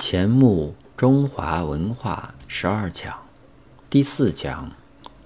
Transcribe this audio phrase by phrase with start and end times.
[0.00, 3.22] 钱穆中华文化十二讲，
[3.90, 4.72] 第四讲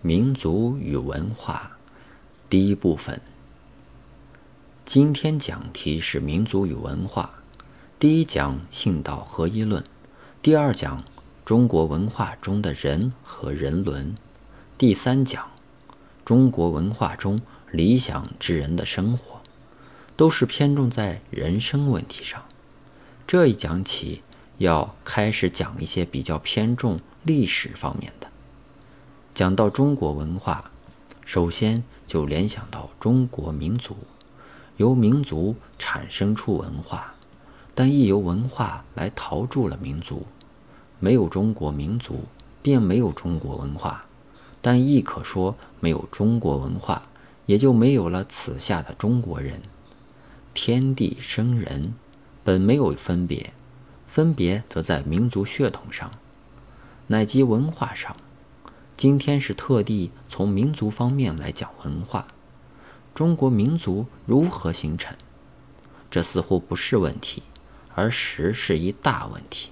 [0.00, 1.72] 民族与文化，
[2.48, 3.20] 第一部分。
[4.86, 7.34] 今天讲题是民族与文化。
[7.98, 9.84] 第一讲信道合一论，
[10.40, 11.04] 第二讲
[11.44, 14.14] 中国文化中的人和人伦，
[14.78, 15.50] 第三讲
[16.24, 19.42] 中国文化中理想之人的生活，
[20.16, 22.42] 都是偏重在人生问题上。
[23.26, 24.22] 这一讲起。
[24.62, 28.28] 要开始讲一些比较偏重历史方面的。
[29.34, 30.70] 讲到中国文化，
[31.24, 33.96] 首先就联想到中国民族，
[34.76, 37.12] 由民族产生出文化，
[37.74, 40.24] 但亦由文化来陶铸了民族。
[41.00, 42.20] 没有中国民族，
[42.62, 44.04] 便没有中国文化，
[44.60, 47.02] 但亦可说没有中国文化，
[47.46, 49.60] 也就没有了此下的中国人。
[50.54, 51.94] 天地生人，
[52.44, 53.52] 本没有分别。
[54.12, 56.10] 分别则在民族血统上，
[57.06, 58.14] 乃及文化上。
[58.94, 62.28] 今天是特地从民族方面来讲文化。
[63.14, 65.16] 中国民族如何形成？
[66.10, 67.42] 这似乎不是问题，
[67.94, 69.70] 而实是一大问题。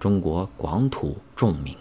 [0.00, 1.76] 中国广土众民，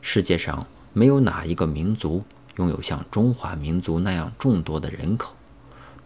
[0.00, 2.24] 世界上没有哪一个民族
[2.56, 5.34] 拥有像中华民族那样众多的人口。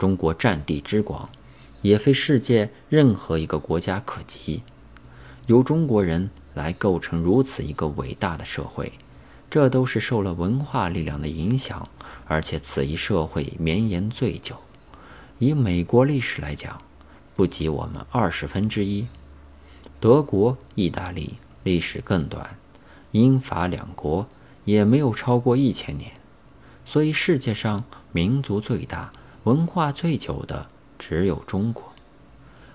[0.01, 1.29] 中国占地之广，
[1.83, 4.65] 也非世界任何一个国家可及。
[5.47, 8.92] 由中国人来构成如此一个伟大的社会，
[9.48, 11.89] 这都是受了文化力量的影响，
[12.27, 14.56] 而且此一社会绵延最久。
[15.39, 16.83] 以美国历史来讲，
[17.36, 19.06] 不及我们二十分之一；
[20.00, 22.58] 德国、意大利历史更短，
[23.12, 24.27] 英法两国
[24.64, 26.11] 也没有超过一千年。
[26.84, 29.12] 所以，世界上民族最大、
[29.44, 30.67] 文化最久的
[30.98, 31.92] 只有中国。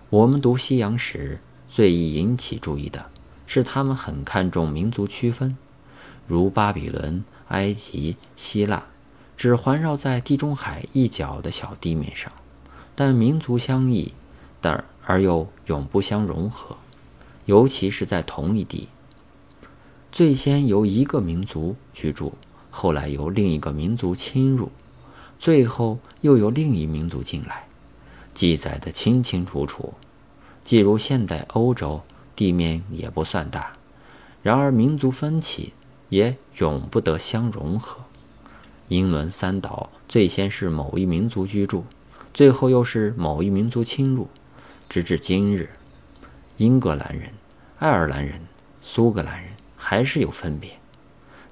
[0.10, 1.38] 我们读西洋史。
[1.72, 3.06] 最易引起注意的
[3.48, 5.56] 是，他们很看重民族区分，
[6.28, 8.84] 如巴比伦、埃及、希腊，
[9.38, 12.30] 只环绕在地中海一角的小地面上，
[12.94, 14.14] 但民族相异，
[14.60, 16.76] 但而又永不相融合，
[17.46, 18.90] 尤其是在同一地。
[20.12, 22.34] 最先由一个民族居住，
[22.70, 24.70] 后来由另一个民族侵入，
[25.40, 27.70] 最后又由另一民族进来，
[28.34, 29.94] 记载得清清楚楚。
[30.72, 32.02] 既如现代欧洲
[32.34, 33.74] 地面也不算大，
[34.42, 35.74] 然而民族分歧
[36.08, 37.98] 也永不得相融合。
[38.88, 41.84] 英伦三岛最先是某一民族居住，
[42.34, 44.30] 最后又是某一民族侵入，
[44.88, 45.70] 直至今日，
[46.56, 47.34] 英格兰人、
[47.80, 48.40] 爱尔兰人、
[48.82, 50.72] 苏格兰人还是有分别。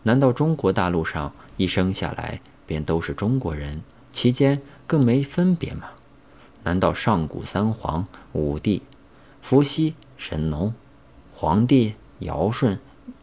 [0.03, 3.81] 难道中国大陆上一生下来便都是中国人，
[4.13, 5.89] 其间更没分别吗？
[6.63, 8.81] 难道上古三皇五帝？
[9.49, 10.71] 伏羲、神农、
[11.33, 12.77] 黄帝、尧舜，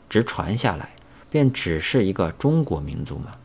[0.08, 0.90] 直传下来，
[1.30, 3.36] 便只是一个中国民族吗？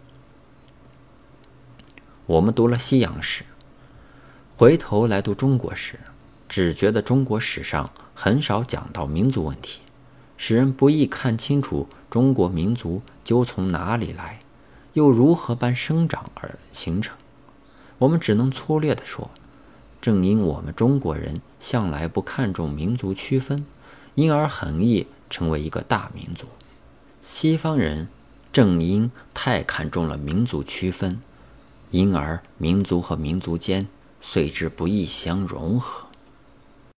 [2.25, 3.44] 我们读了西洋史，
[4.58, 6.00] 回头来读中国史，
[6.50, 9.81] 只觉得中国史上很少讲到民族问题，
[10.36, 14.40] 使人不易看清楚中国民族究从哪里来，
[14.94, 17.16] 又如何般生长而形成。
[18.00, 19.30] 我们只能粗略地说。
[20.01, 23.63] 正因我们中国人向来不看重民族区分，
[24.16, 26.47] 因而很易成为一个大民族。
[27.22, 28.07] 西方人
[28.51, 31.22] 正因太看重了民族区分，
[31.91, 33.88] 因而民族和民族间
[34.19, 36.07] 随之不易相融合。